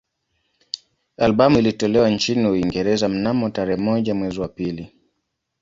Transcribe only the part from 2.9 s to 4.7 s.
mnamo tarehe moja mwezi wa